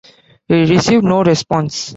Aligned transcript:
He 0.47 0.65
received 0.65 1.03
no 1.03 1.21
response. 1.23 1.89